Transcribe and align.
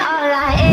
alright. 0.00 0.63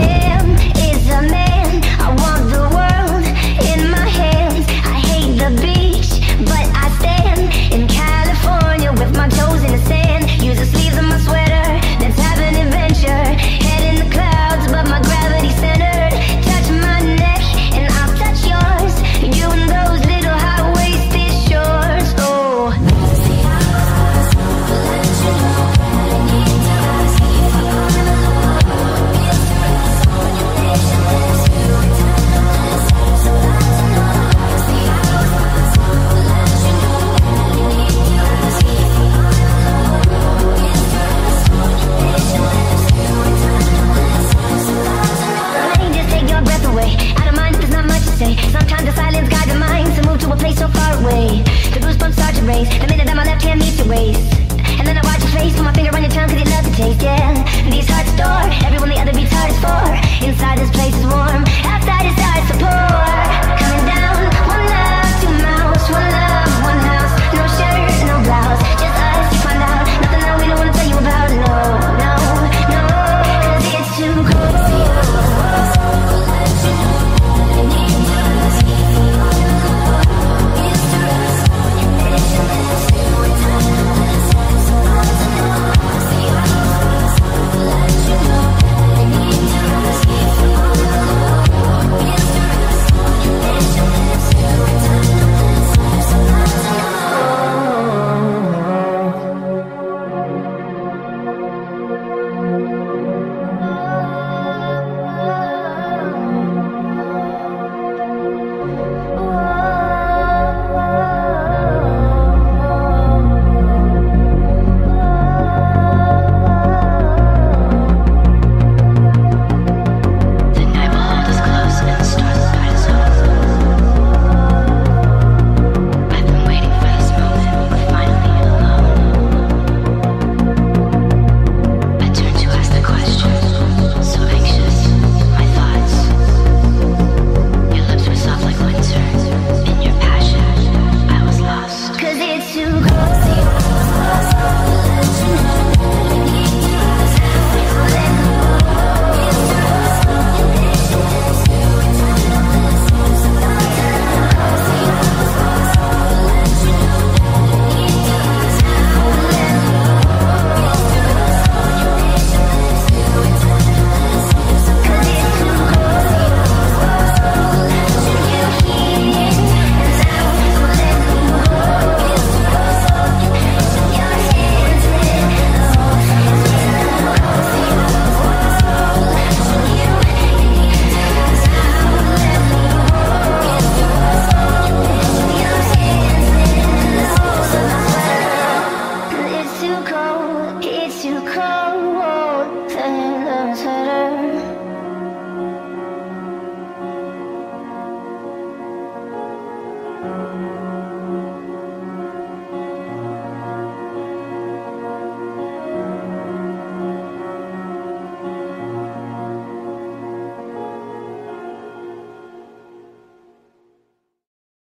Bye. 200.01 200.60